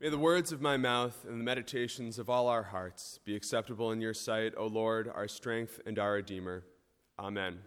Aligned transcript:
May 0.00 0.10
the 0.10 0.16
words 0.18 0.52
of 0.52 0.60
my 0.60 0.76
mouth 0.76 1.24
and 1.28 1.40
the 1.40 1.44
meditations 1.44 2.20
of 2.20 2.30
all 2.30 2.46
our 2.46 2.62
hearts 2.62 3.18
be 3.24 3.34
acceptable 3.34 3.90
in 3.90 4.00
your 4.00 4.14
sight, 4.14 4.54
O 4.56 4.68
Lord, 4.68 5.10
our 5.12 5.26
strength 5.26 5.80
and 5.86 5.98
our 5.98 6.12
Redeemer. 6.12 6.62
Amen. 7.18 7.58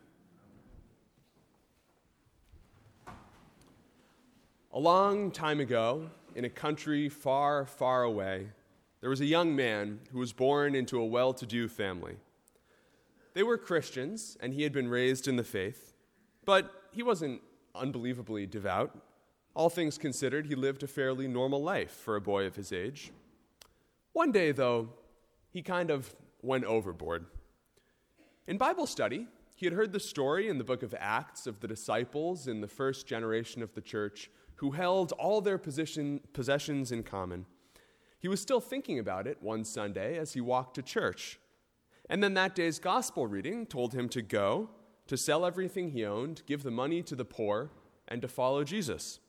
A 4.71 4.79
long 4.79 5.29
time 5.31 5.59
ago, 5.59 6.09
in 6.33 6.45
a 6.45 6.49
country 6.49 7.09
far, 7.09 7.65
far 7.65 8.03
away, 8.03 8.47
there 9.01 9.09
was 9.09 9.19
a 9.19 9.25
young 9.25 9.53
man 9.53 9.99
who 10.13 10.19
was 10.19 10.31
born 10.31 10.73
into 10.73 11.01
a 11.01 11.05
well 11.05 11.33
to 11.33 11.45
do 11.45 11.67
family. 11.67 12.15
They 13.33 13.43
were 13.43 13.57
Christians, 13.57 14.37
and 14.39 14.53
he 14.53 14.63
had 14.63 14.71
been 14.71 14.87
raised 14.87 15.27
in 15.27 15.35
the 15.35 15.43
faith, 15.43 15.97
but 16.45 16.71
he 16.93 17.03
wasn't 17.03 17.41
unbelievably 17.75 18.45
devout. 18.45 18.97
All 19.53 19.69
things 19.69 19.97
considered, 19.97 20.45
he 20.45 20.55
lived 20.55 20.83
a 20.83 20.87
fairly 20.87 21.27
normal 21.27 21.61
life 21.61 21.91
for 21.91 22.15
a 22.15 22.21
boy 22.21 22.45
of 22.45 22.55
his 22.55 22.71
age. 22.71 23.11
One 24.13 24.31
day, 24.31 24.51
though, 24.51 24.89
he 25.49 25.61
kind 25.61 25.91
of 25.91 26.15
went 26.41 26.63
overboard. 26.65 27.25
In 28.47 28.57
Bible 28.57 28.87
study, 28.87 29.27
he 29.55 29.65
had 29.65 29.73
heard 29.73 29.91
the 29.91 29.99
story 29.99 30.47
in 30.47 30.57
the 30.57 30.63
book 30.63 30.83
of 30.83 30.95
Acts 30.97 31.45
of 31.45 31.59
the 31.59 31.67
disciples 31.67 32.47
in 32.47 32.61
the 32.61 32.67
first 32.67 33.05
generation 33.05 33.61
of 33.61 33.73
the 33.73 33.81
church 33.81 34.29
who 34.55 34.71
held 34.71 35.11
all 35.13 35.41
their 35.41 35.57
position, 35.57 36.21
possessions 36.33 36.91
in 36.91 37.03
common. 37.03 37.45
He 38.19 38.27
was 38.27 38.39
still 38.39 38.61
thinking 38.61 38.99
about 38.99 39.27
it 39.27 39.41
one 39.41 39.65
Sunday 39.65 40.17
as 40.17 40.33
he 40.33 40.41
walked 40.41 40.75
to 40.75 40.81
church. 40.81 41.39
And 42.09 42.23
then 42.23 42.33
that 42.35 42.55
day's 42.55 42.79
gospel 42.79 43.27
reading 43.27 43.65
told 43.65 43.93
him 43.93 44.07
to 44.09 44.21
go, 44.21 44.69
to 45.07 45.17
sell 45.17 45.45
everything 45.45 45.89
he 45.89 46.05
owned, 46.05 46.43
give 46.45 46.63
the 46.63 46.71
money 46.71 47.01
to 47.03 47.15
the 47.15 47.25
poor, 47.25 47.71
and 48.07 48.21
to 48.21 48.27
follow 48.27 48.63
Jesus. 48.63 49.19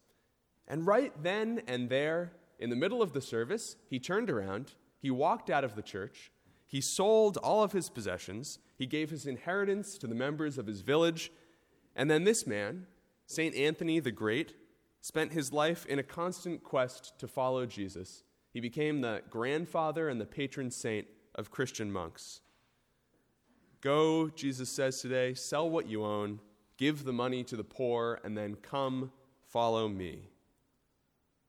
And 0.72 0.86
right 0.86 1.12
then 1.22 1.60
and 1.66 1.90
there, 1.90 2.32
in 2.58 2.70
the 2.70 2.76
middle 2.76 3.02
of 3.02 3.12
the 3.12 3.20
service, 3.20 3.76
he 3.90 3.98
turned 3.98 4.30
around, 4.30 4.72
he 4.98 5.10
walked 5.10 5.50
out 5.50 5.64
of 5.64 5.74
the 5.74 5.82
church, 5.82 6.32
he 6.66 6.80
sold 6.80 7.36
all 7.36 7.62
of 7.62 7.72
his 7.72 7.90
possessions, 7.90 8.58
he 8.78 8.86
gave 8.86 9.10
his 9.10 9.26
inheritance 9.26 9.98
to 9.98 10.06
the 10.06 10.14
members 10.14 10.56
of 10.56 10.66
his 10.66 10.80
village, 10.80 11.30
and 11.94 12.10
then 12.10 12.24
this 12.24 12.46
man, 12.46 12.86
St. 13.26 13.54
Anthony 13.54 14.00
the 14.00 14.10
Great, 14.10 14.54
spent 15.02 15.34
his 15.34 15.52
life 15.52 15.84
in 15.84 15.98
a 15.98 16.02
constant 16.02 16.64
quest 16.64 17.18
to 17.18 17.28
follow 17.28 17.66
Jesus. 17.66 18.24
He 18.50 18.60
became 18.60 19.02
the 19.02 19.20
grandfather 19.28 20.08
and 20.08 20.18
the 20.18 20.24
patron 20.24 20.70
saint 20.70 21.06
of 21.34 21.50
Christian 21.50 21.92
monks. 21.92 22.40
Go, 23.82 24.30
Jesus 24.30 24.70
says 24.70 25.02
today, 25.02 25.34
sell 25.34 25.68
what 25.68 25.86
you 25.86 26.02
own, 26.02 26.40
give 26.78 27.04
the 27.04 27.12
money 27.12 27.44
to 27.44 27.56
the 27.56 27.62
poor, 27.62 28.20
and 28.24 28.38
then 28.38 28.54
come 28.54 29.12
follow 29.44 29.86
me. 29.86 30.30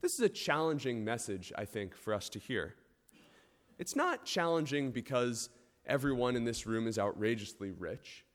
This 0.04 0.16
is 0.16 0.20
a 0.20 0.28
challenging 0.28 1.06
message, 1.06 1.54
I 1.58 1.64
think, 1.64 1.96
for 1.96 2.14
us 2.14 2.28
to 2.32 2.40
hear. 2.40 2.76
It's 3.80 3.96
not 3.96 4.26
challenging 4.26 4.92
because 4.92 5.48
everyone 5.86 6.36
in 6.36 6.44
this 6.44 6.68
room 6.68 6.88
is 6.88 7.00
outrageously 7.00 7.72
rich. 7.72 8.26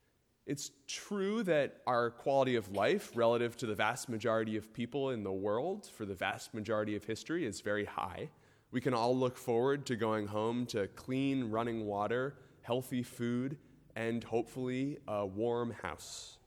It's 0.46 0.70
true 0.86 1.42
that 1.42 1.82
our 1.86 2.10
quality 2.10 2.56
of 2.56 2.72
life 2.72 3.10
relative 3.14 3.54
to 3.58 3.66
the 3.66 3.74
vast 3.74 4.08
majority 4.08 4.56
of 4.56 4.72
people 4.72 5.10
in 5.10 5.22
the 5.22 5.30
world 5.30 5.86
for 5.94 6.06
the 6.06 6.14
vast 6.14 6.54
majority 6.54 6.96
of 6.96 7.04
history 7.04 7.44
is 7.44 7.60
very 7.60 7.84
high. 7.84 8.30
We 8.70 8.80
can 8.80 8.94
all 8.94 9.14
look 9.14 9.36
forward 9.36 9.84
to 9.86 9.96
going 9.96 10.26
home 10.26 10.64
to 10.68 10.86
clean 10.86 11.50
running 11.50 11.84
water, 11.84 12.36
healthy 12.62 13.02
food, 13.02 13.58
and 13.94 14.24
hopefully 14.24 14.96
a 15.06 15.26
warm 15.26 15.72
house. 15.82 16.38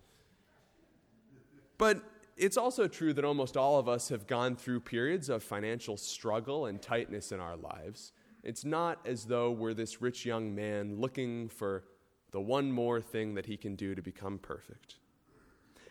But 1.78 2.02
it's 2.38 2.58
also 2.58 2.88
true 2.88 3.14
that 3.14 3.26
almost 3.26 3.58
all 3.58 3.78
of 3.80 3.88
us 3.88 4.10
have 4.10 4.28
gone 4.28 4.56
through 4.56 4.82
periods 4.82 5.30
of 5.30 5.44
financial 5.44 5.98
struggle 5.98 6.66
and 6.66 6.82
tightness 6.82 7.32
in 7.32 7.40
our 7.40 7.56
lives. 7.56 8.14
It's 8.44 8.66
not 8.66 9.00
as 9.06 9.26
though 9.26 9.52
we're 9.52 9.74
this 9.74 10.02
rich 10.02 10.26
young 10.26 10.56
man 10.56 11.00
looking 11.00 11.50
for 11.50 11.84
the 12.32 12.42
one 12.42 12.72
more 12.72 13.02
thing 13.02 13.36
that 13.36 13.46
he 13.46 13.58
can 13.58 13.76
do 13.76 13.94
to 13.94 14.02
become 14.02 14.40
perfect. 14.40 14.96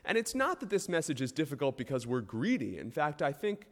And 0.04 0.16
it's 0.16 0.34
not 0.34 0.60
that 0.60 0.70
this 0.70 0.88
message 0.88 1.20
is 1.20 1.30
difficult 1.30 1.76
because 1.76 2.06
we're 2.06 2.22
greedy. 2.22 2.78
In 2.78 2.90
fact, 2.90 3.22
I 3.22 3.32
think 3.32 3.66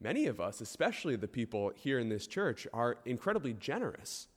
many 0.00 0.26
of 0.26 0.40
us, 0.40 0.60
especially 0.60 1.16
the 1.16 1.28
people 1.28 1.72
here 1.74 1.98
in 1.98 2.08
this 2.08 2.26
church, 2.26 2.66
are 2.72 2.98
incredibly 3.04 3.52
generous. 3.54 4.28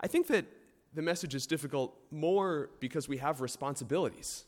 I 0.00 0.06
think 0.06 0.28
that 0.28 0.46
the 0.94 1.02
message 1.02 1.34
is 1.34 1.46
difficult 1.46 1.96
more 2.10 2.70
because 2.80 3.08
we 3.08 3.18
have 3.18 3.40
responsibilities 3.40 4.44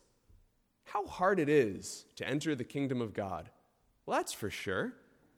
how 0.84 1.06
hard 1.06 1.38
it 1.38 1.48
is 1.48 2.06
to 2.16 2.28
enter 2.28 2.54
the 2.54 2.65
kingdom 2.65 3.00
of 3.00 3.15
God. 3.15 3.50
Well, 4.06 4.19
that's 4.19 4.32
for 4.32 4.50
sure. 4.50 4.93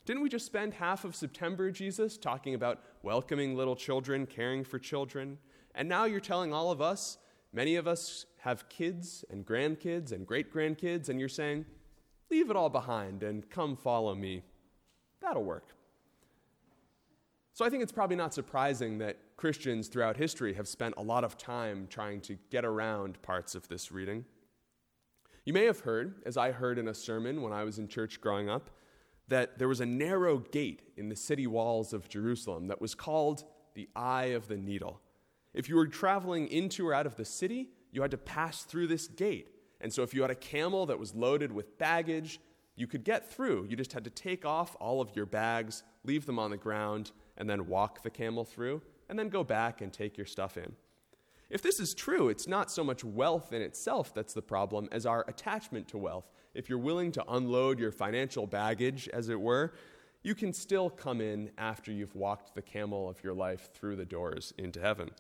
Didn't 0.05 0.23
we 0.23 0.29
just 0.29 0.47
spend 0.47 0.75
half 0.75 1.05
of 1.05 1.17
September, 1.17 1.71
Jesus, 1.71 2.19
talking 2.19 2.55
about 2.55 2.83
welcoming 3.03 3.57
little 3.57 3.77
children, 3.77 4.27
caring 4.27 4.65
for 4.65 4.79
children? 4.79 5.39
And 5.75 5.89
now 5.89 6.05
you're 6.05 6.21
telling 6.21 6.53
all 6.53 6.71
of 6.71 6.83
us, 6.83 7.19
many 7.53 7.77
of 7.77 7.87
us 7.87 8.27
have 8.41 8.69
kids 8.69 9.25
and 9.31 9.47
grandkids 9.47 10.13
and 10.13 10.27
great 10.27 10.53
grandkids, 10.53 11.09
and 11.09 11.19
you're 11.19 11.29
saying, 11.29 11.65
leave 12.31 12.51
it 12.51 12.57
all 12.57 12.69
behind 12.69 13.23
and 13.23 13.49
come 13.49 13.77
follow 13.77 14.15
me. 14.15 14.43
That'll 15.21 15.45
work. 15.45 15.69
So 17.55 17.65
I 17.65 17.71
think 17.71 17.83
it's 17.83 17.93
probably 17.93 18.17
not 18.17 18.35
surprising 18.35 18.99
that 18.99 19.17
Christians 19.37 19.89
throughout 19.89 20.17
history 20.17 20.55
have 20.55 20.67
spent 20.69 20.95
a 20.97 21.03
lot 21.03 21.25
of 21.25 21.39
time 21.39 21.87
trying 21.89 22.21
to 22.23 22.37
get 22.51 22.65
around 22.65 23.23
parts 23.23 23.55
of 23.55 23.69
this 23.69 23.93
reading. 23.93 24.25
You 25.45 25.53
may 25.53 25.67
have 25.67 25.81
heard, 25.81 26.23
as 26.25 26.39
I 26.39 26.53
heard 26.53 26.79
in 26.79 26.89
a 26.89 26.95
sermon 26.95 27.43
when 27.43 27.53
I 27.53 27.65
was 27.65 27.79
in 27.79 27.87
church 27.87 28.21
growing 28.21 28.49
up, 28.49 28.71
that 29.29 29.59
there 29.59 29.69
was 29.69 29.81
a 29.81 29.87
narrow 29.87 30.39
gate 30.39 30.83
in 30.97 31.09
the 31.09 31.17
city 31.17 31.47
walls 31.47 31.93
of 31.93 32.09
Jerusalem 32.09 32.69
that 32.69 32.81
was 32.81 32.95
called 32.95 33.45
the 33.75 33.89
Eye 33.95 34.27
of 34.27 34.49
the 34.49 34.57
Needle. 34.57 35.01
If 35.53 35.69
you 35.69 35.77
were 35.77 35.87
traveling 35.87 36.49
into 36.49 36.89
or 36.89 36.95
out 36.95 37.07
of 37.07 37.17
the 37.17 37.25
city, 37.25 37.69
you 37.93 38.01
had 38.01 38.11
to 38.11 38.19
pass 38.19 38.65
through 38.65 38.87
this 38.87 39.07
gate. 39.07 39.49
And 39.81 39.93
so, 39.93 40.03
if 40.03 40.15
you 40.15 40.23
had 40.23 40.31
a 40.31 40.37
camel 40.37 40.87
that 40.87 40.99
was 40.99 41.15
loaded 41.15 41.53
with 41.53 41.79
baggage, 41.79 42.41
you 42.75 42.87
could 42.87 43.05
get 43.05 43.31
through. 43.31 43.67
You 43.69 43.77
just 43.77 43.93
had 43.93 44.05
to 44.05 44.11
take 44.11 44.47
off 44.47 44.77
all 44.81 45.01
of 45.01 45.15
your 45.15 45.27
bags, 45.27 45.83
leave 46.05 46.27
them 46.27 46.39
on 46.39 46.51
the 46.51 46.57
ground, 46.57 47.13
and 47.37 47.49
then 47.49 47.69
walk 47.69 48.03
the 48.03 48.11
camel 48.11 48.45
through, 48.45 48.81
and 49.09 49.19
then 49.19 49.29
go 49.29 49.45
back 49.45 49.81
and 49.81 49.93
take 49.93 50.17
your 50.17 50.27
stuff 50.27 50.57
in. 50.57 50.75
If 51.51 51.63
this 51.63 51.79
is 51.79 51.95
true, 51.95 52.29
it's 52.29 52.49
not 52.49 52.71
so 52.71 52.83
much 52.83 53.05
wealth 53.05 53.53
in 53.53 53.63
itself 53.63 54.15
that's 54.15 54.35
the 54.35 54.43
problem 54.43 54.89
as 54.91 55.07
our 55.07 55.25
attachment 55.29 55.89
to 55.89 55.99
wealth. 55.99 56.31
If 56.55 56.69
you're 56.69 56.79
willing 56.79 57.13
to 57.13 57.25
unload 57.29 57.79
your 57.79 57.93
financial 57.93 58.47
baggage, 58.47 59.09
as 59.09 59.29
it 59.29 59.41
were, 59.41 59.75
you 60.23 60.35
can 60.35 60.53
still 60.53 60.89
come 60.89 61.21
in 61.21 61.51
after 61.59 61.93
you've 61.93 62.15
walked 62.15 62.55
the 62.55 62.63
camel 62.63 63.09
of 63.09 63.23
your 63.23 63.35
life 63.35 63.69
through 63.75 63.97
the 63.97 64.07
doors 64.07 64.55
into 64.57 64.81
heaven. 64.81 65.11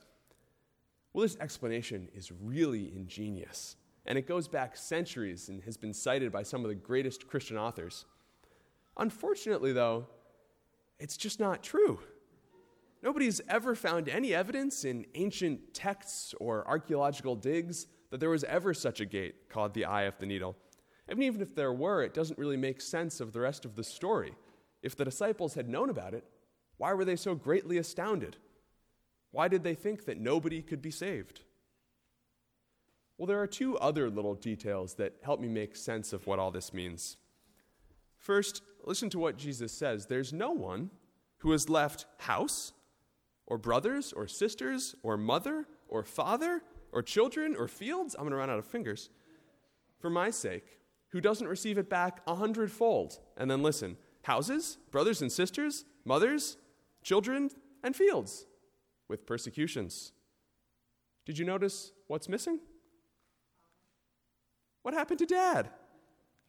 Well, 1.12 1.22
this 1.22 1.36
explanation 1.40 2.08
is 2.14 2.32
really 2.32 2.92
ingenious, 2.96 3.76
and 4.06 4.16
it 4.16 4.26
goes 4.26 4.48
back 4.48 4.76
centuries 4.76 5.48
and 5.48 5.62
has 5.64 5.76
been 5.76 5.92
cited 5.92 6.32
by 6.32 6.42
some 6.42 6.62
of 6.64 6.68
the 6.68 6.74
greatest 6.74 7.28
Christian 7.28 7.58
authors. 7.58 8.06
Unfortunately, 8.96 9.72
though, 9.72 10.06
it's 10.98 11.16
just 11.16 11.38
not 11.38 11.62
true. 11.62 12.00
Nobody's 13.04 13.42
ever 13.50 13.74
found 13.74 14.08
any 14.08 14.34
evidence 14.34 14.86
in 14.86 15.04
ancient 15.14 15.74
texts 15.74 16.34
or 16.40 16.66
archaeological 16.66 17.36
digs 17.36 17.86
that 18.10 18.18
there 18.18 18.30
was 18.30 18.44
ever 18.44 18.72
such 18.72 18.98
a 18.98 19.04
gate 19.04 19.50
called 19.50 19.74
the 19.74 19.84
Eye 19.84 20.04
of 20.04 20.18
the 20.18 20.24
Needle. 20.24 20.56
And 21.06 21.22
even 21.22 21.42
if 21.42 21.54
there 21.54 21.74
were, 21.74 22.02
it 22.02 22.14
doesn't 22.14 22.38
really 22.38 22.56
make 22.56 22.80
sense 22.80 23.20
of 23.20 23.34
the 23.34 23.40
rest 23.40 23.66
of 23.66 23.76
the 23.76 23.84
story. 23.84 24.32
If 24.82 24.96
the 24.96 25.04
disciples 25.04 25.52
had 25.52 25.68
known 25.68 25.90
about 25.90 26.14
it, 26.14 26.24
why 26.78 26.94
were 26.94 27.04
they 27.04 27.16
so 27.16 27.34
greatly 27.34 27.76
astounded? 27.76 28.38
Why 29.32 29.48
did 29.48 29.64
they 29.64 29.74
think 29.74 30.06
that 30.06 30.18
nobody 30.18 30.62
could 30.62 30.80
be 30.80 30.90
saved? 30.90 31.42
Well, 33.18 33.26
there 33.26 33.42
are 33.42 33.46
two 33.46 33.76
other 33.78 34.08
little 34.08 34.34
details 34.34 34.94
that 34.94 35.16
help 35.22 35.40
me 35.40 35.48
make 35.48 35.76
sense 35.76 36.14
of 36.14 36.26
what 36.26 36.38
all 36.38 36.50
this 36.50 36.72
means. 36.72 37.18
First, 38.16 38.62
listen 38.82 39.10
to 39.10 39.18
what 39.18 39.36
Jesus 39.36 39.72
says 39.72 40.06
there's 40.06 40.32
no 40.32 40.52
one 40.52 40.88
who 41.38 41.50
has 41.52 41.68
left 41.68 42.06
house 42.20 42.72
or 43.46 43.58
brothers 43.58 44.12
or 44.12 44.26
sisters 44.26 44.94
or 45.02 45.16
mother 45.16 45.66
or 45.88 46.02
father 46.02 46.62
or 46.92 47.02
children 47.02 47.56
or 47.56 47.68
fields, 47.68 48.14
I'm 48.14 48.22
going 48.22 48.30
to 48.30 48.36
run 48.36 48.50
out 48.50 48.58
of 48.58 48.66
fingers, 48.66 49.10
for 49.98 50.10
my 50.10 50.30
sake, 50.30 50.78
who 51.08 51.20
doesn't 51.20 51.46
receive 51.46 51.78
it 51.78 51.88
back 51.88 52.20
a 52.26 52.34
hundredfold. 52.34 53.18
And 53.36 53.50
then 53.50 53.62
listen 53.62 53.96
houses, 54.22 54.78
brothers 54.90 55.20
and 55.20 55.30
sisters, 55.30 55.84
mothers, 56.04 56.56
children, 57.02 57.50
and 57.82 57.94
fields 57.94 58.46
with 59.08 59.26
persecutions. 59.26 60.12
Did 61.26 61.38
you 61.38 61.44
notice 61.44 61.92
what's 62.06 62.28
missing? 62.28 62.58
What 64.82 64.94
happened 64.94 65.18
to 65.20 65.26
dad? 65.26 65.70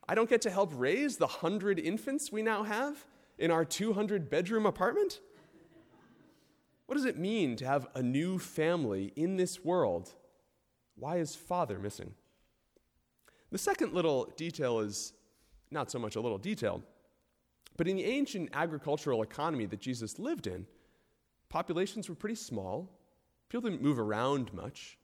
I 0.08 0.16
don't 0.16 0.30
get 0.30 0.42
to 0.44 0.50
help 0.50 0.72
raise 0.76 1.18
the 1.18 1.28
hundred 1.28 1.80
infants 1.80 2.32
we 2.32 2.42
now 2.42 2.64
have 2.64 3.06
in 3.38 3.52
our 3.52 3.66
200 3.66 4.30
bedroom 4.30 4.66
apartment? 4.66 5.20
What 6.86 6.96
does 6.96 7.06
it 7.06 7.18
mean 7.18 7.56
to 7.58 7.66
have 7.66 7.88
a 7.96 8.02
new 8.02 8.38
family 8.38 9.12
in 9.16 9.38
this 9.38 9.64
world? 9.64 10.14
Why 10.96 11.18
is 11.18 11.36
father 11.36 11.80
missing? 11.80 12.14
The 13.52 13.58
second 13.58 13.94
little 13.94 14.34
detail 14.38 14.80
is 14.80 15.14
not 15.72 15.90
so 15.90 16.00
much 16.00 16.16
a 16.16 16.22
little 16.22 16.38
detail, 16.38 16.84
But 17.78 17.88
in 17.88 17.98
the 17.98 18.06
ancient 18.06 18.50
agricultural 18.54 19.22
economy 19.22 19.66
that 19.66 19.82
Jesus 19.82 20.18
lived 20.18 20.48
in, 20.48 20.66
populations 21.50 22.08
were 22.08 22.16
pretty 22.16 22.36
small. 22.36 22.90
People 23.50 23.70
didn't 23.70 23.84
move 23.84 24.00
around 24.00 24.54
much. 24.54 24.98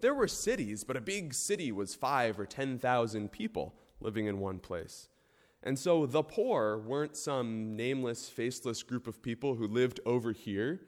There 0.00 0.14
were 0.14 0.28
cities, 0.28 0.84
but 0.84 0.96
a 0.96 1.00
big 1.00 1.34
city 1.34 1.72
was 1.72 1.94
five 1.94 2.38
or 2.38 2.46
10,000 2.46 3.32
people 3.32 3.74
living 4.00 4.26
in 4.26 4.38
one 4.38 4.58
place. 4.58 5.08
And 5.62 5.76
so 5.78 6.06
the 6.06 6.22
poor 6.22 6.78
weren't 6.78 7.16
some 7.16 7.74
nameless, 7.74 8.28
faceless 8.28 8.82
group 8.82 9.06
of 9.06 9.22
people 9.22 9.56
who 9.56 9.66
lived 9.66 9.98
over 10.06 10.32
here, 10.32 10.82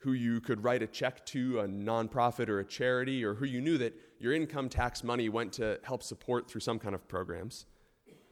who 0.00 0.12
you 0.12 0.40
could 0.40 0.64
write 0.64 0.82
a 0.82 0.86
check 0.86 1.24
to, 1.26 1.60
a 1.60 1.68
nonprofit 1.68 2.48
or 2.48 2.60
a 2.60 2.64
charity, 2.64 3.24
or 3.24 3.34
who 3.34 3.44
you 3.44 3.60
knew 3.60 3.76
that 3.78 3.94
your 4.18 4.32
income 4.32 4.68
tax 4.68 5.04
money 5.04 5.28
went 5.28 5.52
to 5.52 5.78
help 5.82 6.02
support 6.02 6.50
through 6.50 6.62
some 6.62 6.78
kind 6.78 6.94
of 6.94 7.06
programs. 7.06 7.66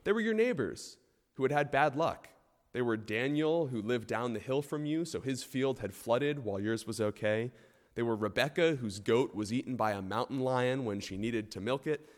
They 0.05 0.13
were 0.13 0.21
your 0.21 0.35
neighbors 0.35 0.97
who 1.35 1.43
had 1.43 1.53
had 1.53 1.71
bad 1.71 1.95
luck. 1.95 2.29
They 2.73 2.81
were 2.81 2.97
Daniel, 2.97 3.67
who 3.67 3.83
lived 3.83 4.09
down 4.09 4.33
the 4.33 4.41
hill 4.41 4.63
from 4.63 4.87
you, 4.87 5.05
so 5.05 5.21
his 5.21 5.43
field 5.43 5.81
had 5.81 5.95
flooded 5.95 6.45
while 6.45 6.59
yours 6.59 6.87
was 6.87 7.01
okay. 7.01 7.53
They 7.95 8.03
were 8.03 8.17
Rebecca, 8.17 8.77
whose 8.77 8.99
goat 8.99 9.35
was 9.35 9.53
eaten 9.53 9.77
by 9.77 9.93
a 9.93 10.03
mountain 10.03 10.41
lion 10.41 10.85
when 10.85 11.01
she 11.01 11.19
needed 11.19 11.51
to 11.53 11.61
milk 11.61 11.87
it. 11.87 12.09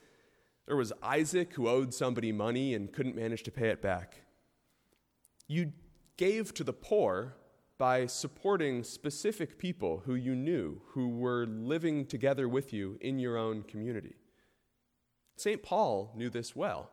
There 0.67 0.76
was 0.76 0.93
Isaac, 1.02 1.55
who 1.55 1.69
owed 1.69 1.93
somebody 1.93 2.31
money 2.31 2.75
and 2.75 2.93
couldn't 2.93 3.17
manage 3.17 3.43
to 3.44 3.50
pay 3.50 3.69
it 3.69 3.82
back. 3.82 4.23
You 5.49 5.73
gave 6.17 6.55
to 6.55 6.64
the 6.64 6.73
poor 6.73 7.35
by 7.81 8.05
supporting 8.05 8.85
specific 8.85 9.59
people 9.59 10.03
who 10.05 10.15
you 10.15 10.37
knew, 10.37 10.82
who 10.88 11.09
were 11.09 11.47
living 11.47 12.05
together 12.05 12.47
with 12.47 12.75
you 12.75 12.99
in 13.00 13.19
your 13.19 13.38
own 13.38 13.62
community. 13.62 14.17
St. 15.37 15.62
Paul 15.62 16.12
knew 16.15 16.29
this 16.29 16.55
well. 16.55 16.91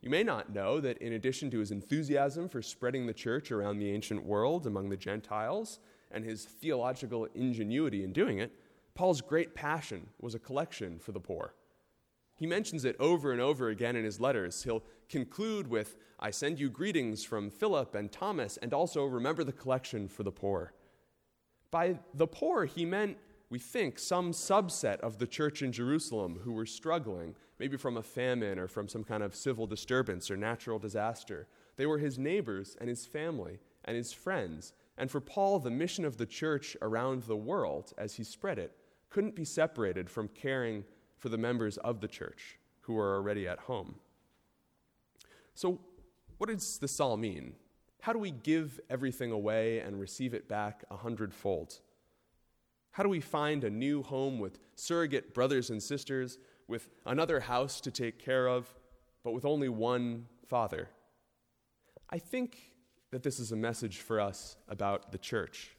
You 0.00 0.08
may 0.08 0.22
not 0.22 0.54
know 0.54 0.80
that 0.80 0.96
in 1.02 1.12
addition 1.12 1.50
to 1.50 1.58
his 1.58 1.70
enthusiasm 1.70 2.48
for 2.48 2.62
spreading 2.62 3.06
the 3.06 3.12
church 3.12 3.52
around 3.52 3.78
the 3.78 3.90
ancient 3.90 4.24
world 4.24 4.66
among 4.66 4.88
the 4.88 4.96
Gentiles 4.96 5.80
and 6.10 6.24
his 6.24 6.46
theological 6.46 7.26
ingenuity 7.34 8.02
in 8.02 8.14
doing 8.14 8.38
it, 8.38 8.52
Paul's 8.94 9.20
great 9.20 9.54
passion 9.54 10.06
was 10.18 10.34
a 10.34 10.38
collection 10.38 10.98
for 10.98 11.12
the 11.12 11.20
poor. 11.20 11.52
He 12.40 12.46
mentions 12.46 12.86
it 12.86 12.96
over 12.98 13.32
and 13.32 13.40
over 13.40 13.68
again 13.68 13.96
in 13.96 14.04
his 14.06 14.18
letters. 14.18 14.62
He'll 14.62 14.82
conclude 15.10 15.68
with, 15.68 15.98
I 16.18 16.30
send 16.30 16.58
you 16.58 16.70
greetings 16.70 17.22
from 17.22 17.50
Philip 17.50 17.94
and 17.94 18.10
Thomas, 18.10 18.56
and 18.56 18.72
also 18.72 19.04
remember 19.04 19.44
the 19.44 19.52
collection 19.52 20.08
for 20.08 20.22
the 20.22 20.32
poor. 20.32 20.72
By 21.70 21.98
the 22.14 22.26
poor, 22.26 22.64
he 22.64 22.86
meant, 22.86 23.18
we 23.50 23.58
think, 23.58 23.98
some 23.98 24.32
subset 24.32 25.00
of 25.00 25.18
the 25.18 25.26
church 25.26 25.60
in 25.60 25.70
Jerusalem 25.70 26.40
who 26.42 26.52
were 26.52 26.64
struggling, 26.64 27.34
maybe 27.58 27.76
from 27.76 27.98
a 27.98 28.02
famine 28.02 28.58
or 28.58 28.68
from 28.68 28.88
some 28.88 29.04
kind 29.04 29.22
of 29.22 29.36
civil 29.36 29.66
disturbance 29.66 30.30
or 30.30 30.36
natural 30.38 30.78
disaster. 30.78 31.46
They 31.76 31.84
were 31.84 31.98
his 31.98 32.18
neighbors 32.18 32.74
and 32.80 32.88
his 32.88 33.04
family 33.04 33.58
and 33.84 33.98
his 33.98 34.14
friends. 34.14 34.72
And 34.96 35.10
for 35.10 35.20
Paul, 35.20 35.58
the 35.58 35.70
mission 35.70 36.06
of 36.06 36.16
the 36.16 36.24
church 36.24 36.74
around 36.80 37.24
the 37.24 37.36
world, 37.36 37.92
as 37.98 38.14
he 38.14 38.24
spread 38.24 38.58
it, 38.58 38.74
couldn't 39.10 39.36
be 39.36 39.44
separated 39.44 40.08
from 40.08 40.28
caring 40.28 40.84
for 41.20 41.28
the 41.28 41.38
members 41.38 41.76
of 41.78 42.00
the 42.00 42.08
church 42.08 42.58
who 42.80 42.98
are 42.98 43.14
already 43.14 43.46
at 43.46 43.60
home. 43.60 43.94
So, 45.54 45.78
what 46.38 46.48
does 46.48 46.78
this 46.78 46.98
all 46.98 47.16
mean? 47.16 47.54
How 48.00 48.12
do 48.12 48.18
we 48.18 48.30
give 48.30 48.80
everything 48.88 49.30
away 49.30 49.80
and 49.80 50.00
receive 50.00 50.32
it 50.32 50.48
back 50.48 50.84
a 50.90 50.96
hundredfold? 50.96 51.80
How 52.92 53.02
do 53.02 53.08
we 53.10 53.20
find 53.20 53.62
a 53.62 53.70
new 53.70 54.02
home 54.02 54.38
with 54.38 54.58
surrogate 54.74 55.34
brothers 55.34 55.70
and 55.70 55.82
sisters, 55.82 56.38
with 56.66 56.88
another 57.04 57.40
house 57.40 57.80
to 57.82 57.90
take 57.90 58.18
care 58.18 58.48
of, 58.48 58.72
but 59.22 59.32
with 59.32 59.44
only 59.44 59.68
one 59.68 60.26
father? 60.48 60.88
I 62.08 62.18
think 62.18 62.72
that 63.10 63.22
this 63.22 63.38
is 63.38 63.52
a 63.52 63.56
message 63.56 63.98
for 63.98 64.18
us 64.18 64.56
about 64.66 65.12
the 65.12 65.18
church. 65.18 65.76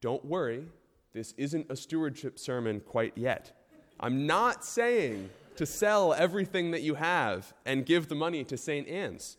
Don't 0.00 0.24
worry, 0.24 0.66
this 1.14 1.32
isn't 1.36 1.70
a 1.70 1.76
stewardship 1.76 2.38
sermon 2.38 2.80
quite 2.80 3.16
yet. 3.16 3.52
I'm 4.00 4.26
not 4.26 4.64
saying 4.64 5.30
to 5.56 5.64
sell 5.64 6.12
everything 6.12 6.72
that 6.72 6.82
you 6.82 6.94
have 6.94 7.54
and 7.64 7.86
give 7.86 8.08
the 8.08 8.16
money 8.16 8.42
to 8.44 8.56
St. 8.56 8.88
Anne's. 8.88 9.36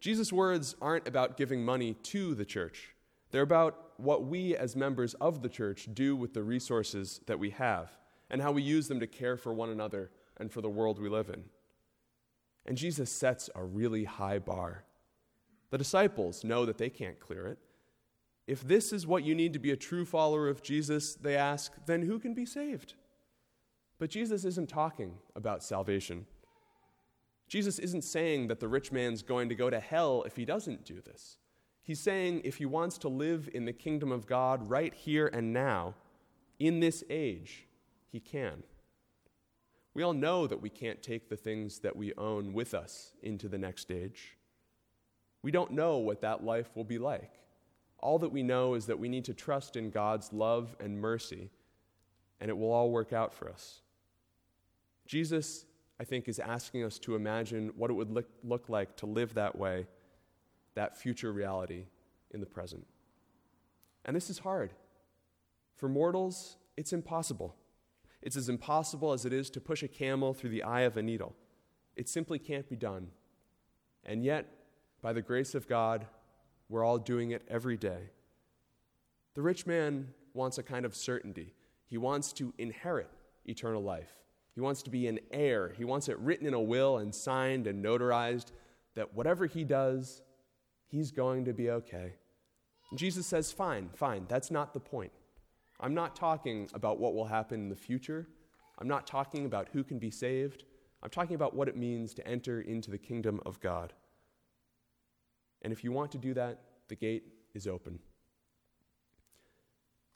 Jesus' 0.00 0.32
words 0.32 0.76
aren't 0.80 1.08
about 1.08 1.36
giving 1.36 1.64
money 1.64 1.94
to 2.04 2.34
the 2.34 2.44
church, 2.44 2.94
they're 3.30 3.42
about 3.42 3.84
what 3.96 4.24
we 4.24 4.56
as 4.56 4.76
members 4.76 5.14
of 5.14 5.42
the 5.42 5.48
church 5.48 5.88
do 5.92 6.14
with 6.14 6.32
the 6.32 6.42
resources 6.42 7.20
that 7.26 7.38
we 7.38 7.50
have 7.50 7.90
and 8.30 8.40
how 8.40 8.52
we 8.52 8.62
use 8.62 8.86
them 8.86 9.00
to 9.00 9.06
care 9.08 9.36
for 9.36 9.52
one 9.52 9.70
another 9.70 10.10
and 10.36 10.52
for 10.52 10.60
the 10.60 10.68
world 10.68 11.00
we 11.00 11.08
live 11.08 11.28
in. 11.28 11.42
And 12.64 12.76
Jesus 12.76 13.10
sets 13.10 13.50
a 13.56 13.64
really 13.64 14.04
high 14.04 14.38
bar. 14.38 14.84
The 15.70 15.78
disciples 15.78 16.44
know 16.44 16.64
that 16.64 16.78
they 16.78 16.90
can't 16.90 17.18
clear 17.18 17.48
it. 17.48 17.58
If 18.48 18.66
this 18.66 18.94
is 18.94 19.06
what 19.06 19.24
you 19.24 19.34
need 19.34 19.52
to 19.52 19.58
be 19.58 19.72
a 19.72 19.76
true 19.76 20.06
follower 20.06 20.48
of 20.48 20.62
Jesus, 20.62 21.14
they 21.14 21.36
ask, 21.36 21.70
then 21.84 22.00
who 22.00 22.18
can 22.18 22.32
be 22.32 22.46
saved? 22.46 22.94
But 23.98 24.08
Jesus 24.08 24.46
isn't 24.46 24.70
talking 24.70 25.18
about 25.36 25.62
salvation. 25.62 26.24
Jesus 27.46 27.78
isn't 27.78 28.04
saying 28.04 28.48
that 28.48 28.58
the 28.58 28.66
rich 28.66 28.90
man's 28.90 29.20
going 29.20 29.50
to 29.50 29.54
go 29.54 29.68
to 29.68 29.78
hell 29.78 30.22
if 30.22 30.34
he 30.34 30.46
doesn't 30.46 30.86
do 30.86 31.02
this. 31.02 31.36
He's 31.82 32.00
saying 32.00 32.40
if 32.42 32.56
he 32.56 32.64
wants 32.64 32.96
to 32.98 33.08
live 33.08 33.50
in 33.52 33.66
the 33.66 33.72
kingdom 33.74 34.10
of 34.10 34.26
God 34.26 34.66
right 34.70 34.94
here 34.94 35.26
and 35.26 35.52
now, 35.52 35.94
in 36.58 36.80
this 36.80 37.04
age, 37.10 37.66
he 38.10 38.18
can. 38.18 38.62
We 39.92 40.02
all 40.02 40.14
know 40.14 40.46
that 40.46 40.62
we 40.62 40.70
can't 40.70 41.02
take 41.02 41.28
the 41.28 41.36
things 41.36 41.80
that 41.80 41.96
we 41.96 42.14
own 42.16 42.54
with 42.54 42.72
us 42.72 43.12
into 43.22 43.46
the 43.46 43.58
next 43.58 43.90
age. 43.90 44.38
We 45.42 45.50
don't 45.50 45.72
know 45.72 45.98
what 45.98 46.22
that 46.22 46.42
life 46.42 46.70
will 46.74 46.84
be 46.84 46.98
like. 46.98 47.32
All 48.00 48.18
that 48.20 48.30
we 48.30 48.42
know 48.42 48.74
is 48.74 48.86
that 48.86 48.98
we 48.98 49.08
need 49.08 49.24
to 49.24 49.34
trust 49.34 49.76
in 49.76 49.90
God's 49.90 50.32
love 50.32 50.76
and 50.80 51.00
mercy, 51.00 51.50
and 52.40 52.48
it 52.48 52.56
will 52.56 52.70
all 52.70 52.90
work 52.90 53.12
out 53.12 53.34
for 53.34 53.48
us. 53.48 53.80
Jesus, 55.06 55.64
I 55.98 56.04
think, 56.04 56.28
is 56.28 56.38
asking 56.38 56.84
us 56.84 56.98
to 57.00 57.16
imagine 57.16 57.72
what 57.76 57.90
it 57.90 57.94
would 57.94 58.10
look, 58.10 58.28
look 58.44 58.68
like 58.68 58.96
to 58.96 59.06
live 59.06 59.34
that 59.34 59.58
way, 59.58 59.86
that 60.74 60.96
future 60.96 61.32
reality 61.32 61.84
in 62.30 62.40
the 62.40 62.46
present. 62.46 62.86
And 64.04 64.14
this 64.14 64.30
is 64.30 64.38
hard. 64.38 64.74
For 65.74 65.88
mortals, 65.88 66.56
it's 66.76 66.92
impossible. 66.92 67.56
It's 68.22 68.36
as 68.36 68.48
impossible 68.48 69.12
as 69.12 69.24
it 69.24 69.32
is 69.32 69.50
to 69.50 69.60
push 69.60 69.82
a 69.82 69.88
camel 69.88 70.34
through 70.34 70.50
the 70.50 70.62
eye 70.62 70.82
of 70.82 70.96
a 70.96 71.02
needle. 71.02 71.34
It 71.96 72.08
simply 72.08 72.38
can't 72.38 72.68
be 72.68 72.76
done. 72.76 73.08
And 74.04 74.24
yet, 74.24 74.46
by 75.02 75.12
the 75.12 75.22
grace 75.22 75.54
of 75.54 75.68
God, 75.68 76.06
we're 76.68 76.84
all 76.84 76.98
doing 76.98 77.30
it 77.30 77.42
every 77.48 77.76
day. 77.76 78.10
The 79.34 79.42
rich 79.42 79.66
man 79.66 80.08
wants 80.34 80.58
a 80.58 80.62
kind 80.62 80.84
of 80.84 80.94
certainty. 80.94 81.54
He 81.86 81.98
wants 81.98 82.32
to 82.34 82.52
inherit 82.58 83.10
eternal 83.46 83.82
life. 83.82 84.12
He 84.54 84.60
wants 84.60 84.82
to 84.82 84.90
be 84.90 85.06
an 85.06 85.20
heir. 85.30 85.72
He 85.76 85.84
wants 85.84 86.08
it 86.08 86.18
written 86.18 86.46
in 86.46 86.54
a 86.54 86.60
will 86.60 86.98
and 86.98 87.14
signed 87.14 87.66
and 87.66 87.84
notarized 87.84 88.52
that 88.94 89.14
whatever 89.14 89.46
he 89.46 89.64
does, 89.64 90.22
he's 90.88 91.12
going 91.12 91.44
to 91.44 91.52
be 91.52 91.70
okay. 91.70 92.14
And 92.90 92.98
Jesus 92.98 93.26
says, 93.26 93.52
Fine, 93.52 93.90
fine, 93.94 94.26
that's 94.28 94.50
not 94.50 94.74
the 94.74 94.80
point. 94.80 95.12
I'm 95.80 95.94
not 95.94 96.16
talking 96.16 96.68
about 96.74 96.98
what 96.98 97.14
will 97.14 97.26
happen 97.26 97.60
in 97.60 97.68
the 97.68 97.76
future. 97.76 98.26
I'm 98.78 98.88
not 98.88 99.06
talking 99.06 99.46
about 99.46 99.68
who 99.72 99.84
can 99.84 99.98
be 99.98 100.10
saved. 100.10 100.64
I'm 101.02 101.10
talking 101.10 101.36
about 101.36 101.54
what 101.54 101.68
it 101.68 101.76
means 101.76 102.12
to 102.14 102.26
enter 102.26 102.60
into 102.60 102.90
the 102.90 102.98
kingdom 102.98 103.40
of 103.46 103.60
God. 103.60 103.92
And 105.62 105.72
if 105.72 105.84
you 105.84 105.92
want 105.92 106.12
to 106.12 106.18
do 106.18 106.34
that, 106.34 106.60
the 106.88 106.94
gate 106.94 107.24
is 107.54 107.66
open. 107.66 107.98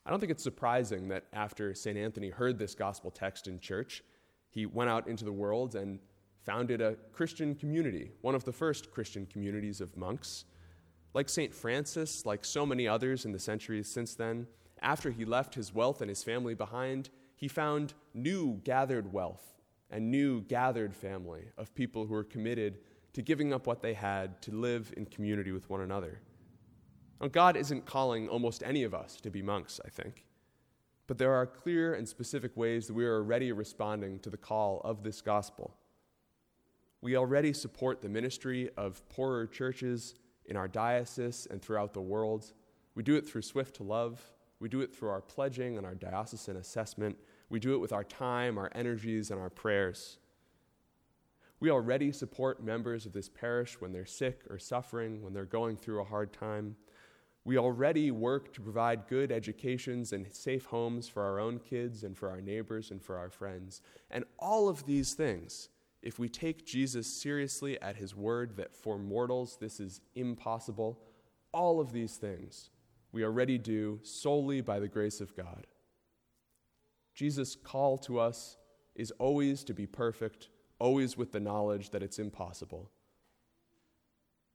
I 0.04 0.11
don't 0.11 0.18
think 0.18 0.32
it's 0.32 0.42
surprising 0.42 1.08
that 1.08 1.25
after 1.32 1.75
St. 1.75 1.96
Anthony 1.96 2.30
heard 2.30 2.58
this 2.58 2.75
gospel 2.75 3.11
text 3.11 3.46
in 3.46 3.61
church, 3.61 4.02
he 4.50 4.66
went 4.66 4.90
out 4.90 5.06
into 5.06 5.25
the 5.25 5.32
world 5.32 5.76
and 5.76 6.00
founded 6.44 6.80
a 6.80 6.96
Christian 7.12 7.54
community, 7.54 8.11
one 8.20 8.34
of 8.34 8.44
the 8.44 8.52
first 8.52 8.90
Christian 8.90 9.26
communities 9.26 9.80
of 9.80 9.96
monks. 9.96 10.44
Like 11.14 11.28
St. 11.28 11.54
Francis, 11.54 12.26
like 12.26 12.44
so 12.44 12.66
many 12.66 12.88
others 12.88 13.25
in 13.25 13.32
the 13.32 13.38
centuries 13.38 13.88
since 13.88 14.14
then, 14.14 14.46
after 14.80 15.11
he 15.11 15.25
left 15.25 15.54
his 15.54 15.72
wealth 15.72 16.00
and 16.00 16.08
his 16.08 16.25
family 16.25 16.54
behind, 16.54 17.11
he 17.37 17.46
found 17.46 17.94
new 18.12 18.61
gathered 18.64 19.12
wealth 19.12 19.61
and 19.90 20.11
new 20.11 20.40
gathered 20.42 20.94
family 20.94 21.44
of 21.56 21.75
people 21.75 22.06
who 22.06 22.14
were 22.14 22.25
committed 22.25 22.78
to 23.12 23.23
giving 23.23 23.52
up 23.52 23.66
what 23.66 23.83
they 23.83 23.95
had 23.95 24.40
to 24.42 24.50
live 24.50 24.92
in 24.97 25.07
community 25.07 25.52
with 25.52 25.69
one 25.69 25.81
another. 25.81 26.21
Now, 27.21 27.28
God 27.28 27.57
isn't 27.57 27.87
calling 27.87 28.28
almost 28.28 28.62
any 28.62 28.83
of 28.83 28.95
us 28.95 29.16
to 29.21 29.31
be 29.31 29.42
monks, 29.42 29.81
I 29.85 29.90
think. 29.90 30.25
But 31.07 31.19
there 31.19 31.33
are 31.33 31.47
clear 31.47 31.95
and 31.95 32.09
specific 32.09 32.57
ways 32.57 32.87
that 32.87 32.95
we 32.95 33.04
are 33.04 33.16
already 33.16 33.52
responding 33.52 34.19
to 34.21 34.31
the 34.31 34.37
call 34.37 34.81
of 34.85 35.02
this 35.02 35.21
gospel. 35.21 35.76
We 37.00 37.16
already 37.16 37.52
support 37.52 38.00
the 38.00 38.09
ministry 38.09 38.71
of 38.76 39.07
poorer 39.09 39.47
churches 39.47 40.14
in 40.47 40.57
our 40.57 40.69
diocese 40.69 41.47
and 41.50 41.61
throughout 41.61 41.92
the 41.92 42.00
world. 42.00 42.52
We 42.95 43.02
do 43.02 43.16
it 43.16 43.28
through 43.28 43.42
Swift 43.42 43.76
to 43.76 43.83
Love. 43.83 44.21
We 44.61 44.69
do 44.69 44.81
it 44.81 44.95
through 44.95 45.09
our 45.09 45.21
pledging 45.21 45.76
and 45.76 45.85
our 45.85 45.95
diocesan 45.95 46.57
assessment. 46.57 47.16
We 47.50 47.59
do 47.59 47.75
it 47.75 47.78
with 47.78 47.92
our 47.92 48.04
time, 48.04 48.57
our 48.57 48.71
energies, 48.75 49.31
and 49.31 49.40
our 49.40 49.50
prayers. 49.50 50.19
We 51.62 51.71
already 51.71 52.11
support 52.11 52.61
members 52.61 53.07
of 53.07 53.12
this 53.12 53.28
parish 53.28 53.81
when 53.81 53.92
they're 53.92 54.04
sick 54.04 54.40
or 54.50 54.59
suffering, 54.59 55.23
when 55.23 55.33
they're 55.33 55.45
going 55.45 55.76
through 55.76 56.00
a 56.00 56.04
hard 56.04 56.33
time. 56.33 56.75
We 57.45 57.57
already 57.57 58.11
work 58.11 58.52
to 58.54 58.61
provide 58.61 59.07
good 59.07 59.31
educations 59.31 60.12
and 60.12 60.26
safe 60.35 60.64
homes 60.64 61.07
for 61.07 61.23
our 61.23 61.38
own 61.38 61.61
kids 61.61 62.02
and 62.02 62.19
for 62.19 62.28
our 62.31 62.40
neighbors 62.40 62.90
and 62.90 63.00
for 63.00 63.16
our 63.16 63.31
friends. 63.31 63.81
And 64.11 64.25
all 64.40 64.69
of 64.69 64.87
these 64.87 65.14
things, 65.14 65.69
if 66.02 66.19
we 66.19 66.28
take 66.28 66.66
Jesus 66.66 67.07
seriously 67.07 67.81
at 67.81 67.95
his 67.95 68.12
word 68.12 68.57
that 68.57 68.75
for 68.75 68.99
mortals 68.99 69.57
this 69.61 69.78
is 69.78 70.00
impossible, 70.16 70.99
all 71.52 71.78
of 71.78 71.92
these 71.92 72.16
things 72.16 72.71
we 73.12 73.23
already 73.23 73.57
do 73.57 74.00
solely 74.02 74.62
by 74.62 74.81
the 74.81 74.88
grace 74.88 75.21
of 75.21 75.37
God. 75.37 75.69
Jesus' 77.14 77.54
call 77.54 77.99
to 77.99 78.19
us 78.19 78.57
is 78.97 79.12
always 79.12 79.62
to 79.62 79.73
be 79.73 79.87
perfect 79.87 80.49
always 80.83 81.17
with 81.17 81.31
the 81.31 81.39
knowledge 81.39 81.91
that 81.91 82.03
it's 82.03 82.19
impossible. 82.19 82.91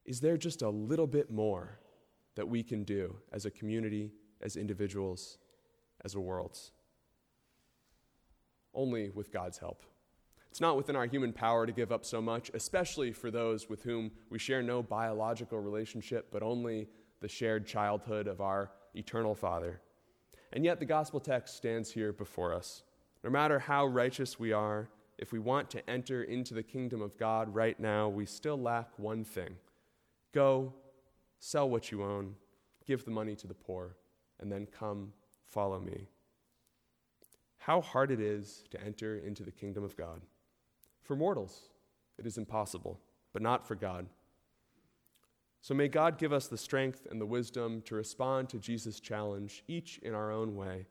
Is 0.04 0.20
there 0.20 0.36
just 0.36 0.62
a 0.62 0.70
little 0.70 1.08
bit 1.08 1.32
more 1.32 1.80
that 2.36 2.50
we 2.50 2.64
can 2.64 2.84
do 2.84 3.16
as 3.32 3.46
a 3.46 3.50
community, 3.50 4.12
as 4.42 4.58
individuals, 4.58 5.38
as 6.04 6.16
a 6.16 6.20
world? 6.20 6.60
Only 8.74 9.10
with 9.10 9.32
God's 9.32 9.58
help. 9.58 9.86
It's 10.52 10.60
not 10.60 10.76
within 10.76 10.98
our 10.98 11.06
human 11.06 11.32
power 11.32 11.66
to 11.66 11.72
give 11.72 11.94
up 11.94 12.04
so 12.04 12.22
much, 12.22 12.52
especially 12.54 13.14
for 13.14 13.32
those 13.32 13.70
with 13.70 13.84
whom 13.84 14.12
we 14.30 14.38
share 14.38 14.62
no 14.62 14.84
biological 14.84 15.60
relationship, 15.60 16.28
but 16.30 16.44
only 16.44 16.90
the 17.22 17.30
shared 17.30 17.66
childhood 17.66 18.28
of 18.28 18.42
our 18.42 18.72
eternal 18.96 19.34
Father. 19.34 19.80
And 20.52 20.66
yet, 20.66 20.82
the 20.82 20.86
gospel 20.86 21.22
text 21.22 21.56
stands 21.56 21.90
here 21.92 22.12
before 22.12 22.54
us. 22.54 22.84
No 23.24 23.30
matter 23.30 23.60
how 23.60 23.86
righteous 23.86 24.38
we 24.38 24.52
are, 24.52 24.90
if 25.18 25.32
we 25.32 25.40
want 25.40 25.70
to 25.72 25.90
enter 25.90 26.24
into 26.24 26.54
the 26.54 26.64
kingdom 26.64 27.02
of 27.02 27.18
God 27.18 27.54
right 27.54 27.80
now, 27.80 28.08
we 28.08 28.26
still 28.26 28.58
lack 28.58 28.88
one 28.98 29.24
thing 29.24 29.56
go, 30.34 30.72
sell 31.40 31.68
what 31.68 31.92
you 31.92 32.04
own, 32.04 32.36
give 32.86 33.04
the 33.06 33.12
money 33.12 33.36
to 33.36 33.48
the 33.48 33.54
poor, 33.54 33.96
and 34.40 34.52
then 34.52 34.68
come 34.68 35.12
follow 35.48 35.80
me. 35.80 36.08
How 37.58 37.82
hard 37.82 38.12
it 38.12 38.20
is 38.20 38.64
to 38.70 38.82
enter 38.84 39.18
into 39.18 39.44
the 39.44 39.52
kingdom 39.52 39.84
of 39.84 39.98
God. 39.98 40.22
For 41.04 41.16
mortals, 41.16 41.70
it 42.20 42.28
is 42.28 42.38
impossible, 42.38 43.00
but 43.34 43.42
not 43.42 43.68
for 43.68 43.76
God. 43.76 44.06
So 45.62 45.74
may 45.74 45.88
God 45.88 46.18
give 46.18 46.32
us 46.32 46.48
the 46.48 46.58
strength 46.58 47.08
and 47.10 47.20
the 47.20 47.26
wisdom 47.26 47.82
to 47.84 47.96
respond 47.96 48.50
to 48.50 48.60
Jesus' 48.60 49.00
challenge, 49.00 49.64
each 49.68 49.98
in 49.98 50.14
our 50.14 50.32
own 50.32 50.56
way. 50.56 50.86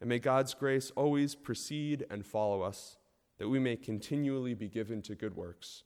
And 0.00 0.08
may 0.08 0.20
God's 0.20 0.54
grace 0.54 0.92
always 0.96 1.34
precede 1.34 2.06
and 2.08 2.24
follow 2.24 2.62
us 2.62 2.98
that 3.38 3.48
we 3.48 3.58
may 3.58 3.76
continually 3.76 4.54
be 4.54 4.68
given 4.68 5.02
to 5.02 5.14
good 5.14 5.36
works. 5.36 5.84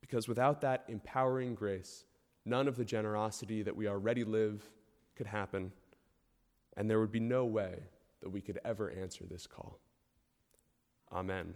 Because 0.00 0.28
without 0.28 0.60
that 0.62 0.84
empowering 0.88 1.54
grace, 1.54 2.04
none 2.44 2.66
of 2.68 2.76
the 2.76 2.84
generosity 2.84 3.62
that 3.62 3.76
we 3.76 3.88
already 3.88 4.24
live 4.24 4.62
could 5.14 5.26
happen, 5.26 5.72
and 6.76 6.90
there 6.90 7.00
would 7.00 7.12
be 7.12 7.20
no 7.20 7.44
way 7.44 7.78
that 8.20 8.30
we 8.30 8.40
could 8.40 8.58
ever 8.64 8.90
answer 8.90 9.24
this 9.24 9.46
call. 9.46 9.78
Amen. 11.12 11.54